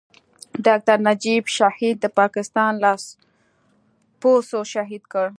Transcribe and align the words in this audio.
ډاکټر 0.65 0.97
نجيب 1.07 1.43
شهيد 1.57 1.95
د 2.01 2.05
پاکستان 2.19 2.71
لاسپوڅو 2.83 4.59
شهيد 4.73 5.03
کړ. 5.13 5.27